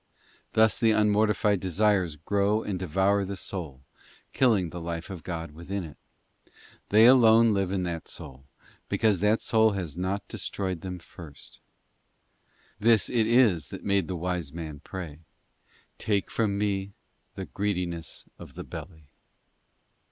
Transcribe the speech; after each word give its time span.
Thus 0.53 0.79
the 0.79 0.93
unmortified 0.93 1.59
desires 1.59 2.15
grow 2.15 2.63
and 2.63 2.79
devour 2.79 3.23
the 3.23 3.37
soul, 3.37 3.81
killing 4.33 4.71
the 4.71 4.81
life 4.81 5.11
of 5.11 5.21
God 5.21 5.51
within 5.51 5.83
it. 5.83 5.95
They 6.89 7.05
alone 7.05 7.53
live 7.53 7.71
in 7.71 7.83
that 7.83 8.07
soul, 8.07 8.45
because 8.89 9.19
that 9.19 9.41
soul 9.41 9.73
has 9.73 9.95
not 9.95 10.27
destroyed 10.27 10.81
them 10.81 10.97
first. 10.97 11.59
This 12.79 13.09
it 13.11 13.27
is 13.27 13.67
that 13.67 13.83
made 13.83 14.07
the 14.07 14.15
wise 14.15 14.51
man 14.51 14.79
pray: 14.83 15.19
'Take 15.99 16.31
from 16.31 16.57
me 16.57 16.93
the 17.35 17.45
greediness 17.45 18.25
of 18.39 18.55
the 18.55 18.63
belly. 18.63 19.05